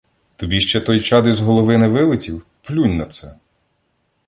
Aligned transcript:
—Тобі 0.35 0.59
ще 0.59 0.81
той 0.81 1.01
чад 1.01 1.27
із 1.27 1.39
голови 1.39 1.77
не 1.77 1.87
вилетів? 1.87 2.45
Плюнь 2.61 2.97
на 2.97 3.05
це. 3.05 3.35